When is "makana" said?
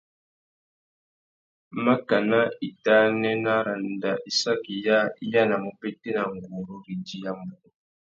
1.85-2.39